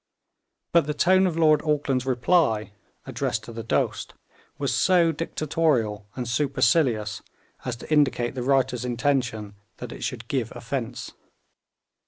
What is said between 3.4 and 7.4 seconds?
to the Dost, was so dictatorial and supercilious